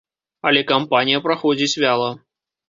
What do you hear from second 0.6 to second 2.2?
кампанія праходзіць вяла.